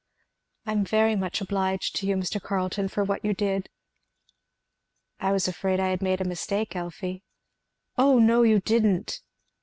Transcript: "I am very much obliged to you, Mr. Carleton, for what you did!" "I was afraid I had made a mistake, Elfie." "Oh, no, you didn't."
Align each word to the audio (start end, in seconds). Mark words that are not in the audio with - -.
"I 0.65 0.71
am 0.71 0.83
very 0.83 1.15
much 1.15 1.41
obliged 1.41 1.95
to 1.97 2.07
you, 2.07 2.15
Mr. 2.15 2.41
Carleton, 2.41 2.87
for 2.87 3.03
what 3.03 3.23
you 3.23 3.35
did!" 3.35 3.69
"I 5.19 5.31
was 5.31 5.47
afraid 5.47 5.79
I 5.79 5.89
had 5.89 6.01
made 6.01 6.19
a 6.19 6.23
mistake, 6.23 6.75
Elfie." 6.75 7.21
"Oh, 7.99 8.17
no, 8.17 8.41
you 8.41 8.61
didn't." 8.61 9.21